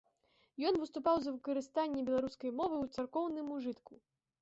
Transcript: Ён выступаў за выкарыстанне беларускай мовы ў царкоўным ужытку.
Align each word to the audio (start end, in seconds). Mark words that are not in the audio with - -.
Ён 0.69 0.73
выступаў 0.83 1.15
за 1.27 1.35
выкарыстанне 1.35 2.01
беларускай 2.09 2.57
мовы 2.59 2.75
ў 2.83 2.87
царкоўным 2.99 3.57
ужытку. 3.61 3.93